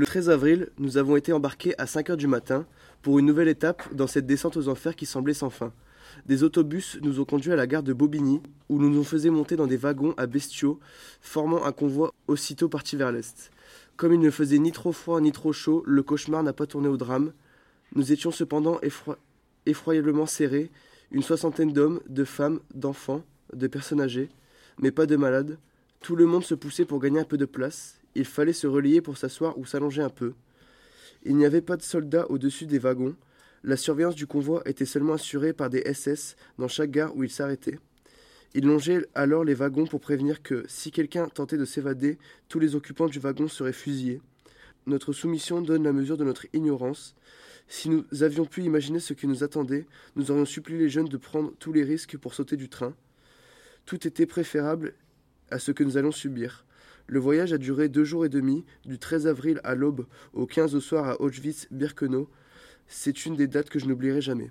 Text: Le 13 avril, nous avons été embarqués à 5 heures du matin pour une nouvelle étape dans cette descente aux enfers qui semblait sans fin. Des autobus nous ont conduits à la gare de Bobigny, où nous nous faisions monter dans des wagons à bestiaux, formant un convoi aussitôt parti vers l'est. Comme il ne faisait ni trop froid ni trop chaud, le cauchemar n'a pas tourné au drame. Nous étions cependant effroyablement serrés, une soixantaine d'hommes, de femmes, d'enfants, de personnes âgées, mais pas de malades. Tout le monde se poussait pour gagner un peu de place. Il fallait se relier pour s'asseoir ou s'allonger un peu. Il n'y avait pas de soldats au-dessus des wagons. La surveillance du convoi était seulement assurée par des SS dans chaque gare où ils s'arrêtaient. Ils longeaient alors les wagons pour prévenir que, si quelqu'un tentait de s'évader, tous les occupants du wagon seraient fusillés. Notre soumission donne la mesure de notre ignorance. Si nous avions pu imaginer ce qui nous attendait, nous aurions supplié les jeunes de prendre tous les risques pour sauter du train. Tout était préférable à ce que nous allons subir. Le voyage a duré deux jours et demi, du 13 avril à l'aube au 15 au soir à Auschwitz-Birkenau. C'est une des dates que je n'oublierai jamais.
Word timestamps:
Le 0.00 0.06
13 0.06 0.30
avril, 0.30 0.68
nous 0.78 0.96
avons 0.96 1.16
été 1.16 1.32
embarqués 1.32 1.74
à 1.76 1.88
5 1.88 2.10
heures 2.10 2.16
du 2.16 2.28
matin 2.28 2.66
pour 3.02 3.18
une 3.18 3.26
nouvelle 3.26 3.48
étape 3.48 3.92
dans 3.92 4.06
cette 4.06 4.26
descente 4.26 4.56
aux 4.56 4.68
enfers 4.68 4.94
qui 4.94 5.06
semblait 5.06 5.34
sans 5.34 5.50
fin. 5.50 5.72
Des 6.24 6.44
autobus 6.44 7.00
nous 7.02 7.18
ont 7.18 7.24
conduits 7.24 7.50
à 7.50 7.56
la 7.56 7.66
gare 7.66 7.82
de 7.82 7.92
Bobigny, 7.92 8.40
où 8.68 8.78
nous 8.78 8.90
nous 8.90 9.02
faisions 9.02 9.32
monter 9.32 9.56
dans 9.56 9.66
des 9.66 9.76
wagons 9.76 10.14
à 10.16 10.28
bestiaux, 10.28 10.78
formant 11.20 11.64
un 11.64 11.72
convoi 11.72 12.14
aussitôt 12.28 12.68
parti 12.68 12.94
vers 12.94 13.10
l'est. 13.10 13.50
Comme 13.96 14.14
il 14.14 14.20
ne 14.20 14.30
faisait 14.30 14.60
ni 14.60 14.70
trop 14.70 14.92
froid 14.92 15.20
ni 15.20 15.32
trop 15.32 15.52
chaud, 15.52 15.82
le 15.84 16.04
cauchemar 16.04 16.44
n'a 16.44 16.52
pas 16.52 16.66
tourné 16.66 16.86
au 16.86 16.96
drame. 16.96 17.32
Nous 17.96 18.12
étions 18.12 18.30
cependant 18.30 18.78
effroyablement 19.66 20.26
serrés, 20.26 20.70
une 21.10 21.22
soixantaine 21.24 21.72
d'hommes, 21.72 21.98
de 22.08 22.22
femmes, 22.22 22.60
d'enfants, 22.72 23.24
de 23.52 23.66
personnes 23.66 24.00
âgées, 24.00 24.28
mais 24.78 24.92
pas 24.92 25.06
de 25.06 25.16
malades. 25.16 25.58
Tout 26.00 26.16
le 26.16 26.26
monde 26.26 26.44
se 26.44 26.54
poussait 26.54 26.84
pour 26.84 27.00
gagner 27.00 27.20
un 27.20 27.24
peu 27.24 27.36
de 27.36 27.44
place. 27.44 28.00
Il 28.14 28.24
fallait 28.24 28.52
se 28.52 28.66
relier 28.66 29.00
pour 29.00 29.18
s'asseoir 29.18 29.58
ou 29.58 29.66
s'allonger 29.66 30.02
un 30.02 30.10
peu. 30.10 30.34
Il 31.24 31.36
n'y 31.36 31.44
avait 31.44 31.60
pas 31.60 31.76
de 31.76 31.82
soldats 31.82 32.30
au-dessus 32.30 32.66
des 32.66 32.78
wagons. 32.78 33.16
La 33.64 33.76
surveillance 33.76 34.14
du 34.14 34.26
convoi 34.26 34.62
était 34.64 34.86
seulement 34.86 35.14
assurée 35.14 35.52
par 35.52 35.68
des 35.70 35.82
SS 35.92 36.36
dans 36.58 36.68
chaque 36.68 36.92
gare 36.92 37.16
où 37.16 37.24
ils 37.24 37.30
s'arrêtaient. 37.30 37.78
Ils 38.54 38.64
longeaient 38.64 39.06
alors 39.14 39.44
les 39.44 39.54
wagons 39.54 39.86
pour 39.86 40.00
prévenir 40.00 40.42
que, 40.42 40.64
si 40.68 40.90
quelqu'un 40.90 41.28
tentait 41.28 41.58
de 41.58 41.64
s'évader, 41.64 42.18
tous 42.48 42.60
les 42.60 42.76
occupants 42.76 43.08
du 43.08 43.18
wagon 43.18 43.48
seraient 43.48 43.72
fusillés. 43.72 44.22
Notre 44.86 45.12
soumission 45.12 45.60
donne 45.60 45.82
la 45.82 45.92
mesure 45.92 46.16
de 46.16 46.24
notre 46.24 46.46
ignorance. 46.54 47.14
Si 47.66 47.90
nous 47.90 48.06
avions 48.22 48.46
pu 48.46 48.62
imaginer 48.62 49.00
ce 49.00 49.12
qui 49.12 49.26
nous 49.26 49.44
attendait, 49.44 49.86
nous 50.16 50.30
aurions 50.30 50.46
supplié 50.46 50.78
les 50.78 50.88
jeunes 50.88 51.08
de 51.08 51.18
prendre 51.18 51.52
tous 51.58 51.72
les 51.72 51.84
risques 51.84 52.16
pour 52.16 52.32
sauter 52.32 52.56
du 52.56 52.70
train. 52.70 52.94
Tout 53.84 54.06
était 54.06 54.24
préférable 54.24 54.94
à 55.50 55.58
ce 55.58 55.72
que 55.72 55.84
nous 55.84 55.96
allons 55.96 56.12
subir. 56.12 56.64
Le 57.06 57.18
voyage 57.18 57.52
a 57.52 57.58
duré 57.58 57.88
deux 57.88 58.04
jours 58.04 58.26
et 58.26 58.28
demi, 58.28 58.64
du 58.84 58.98
13 58.98 59.26
avril 59.26 59.60
à 59.64 59.74
l'aube 59.74 60.06
au 60.34 60.46
15 60.46 60.74
au 60.74 60.80
soir 60.80 61.08
à 61.08 61.20
Auschwitz-Birkenau. 61.22 62.28
C'est 62.86 63.24
une 63.24 63.36
des 63.36 63.46
dates 63.46 63.70
que 63.70 63.78
je 63.78 63.86
n'oublierai 63.86 64.20
jamais. 64.20 64.50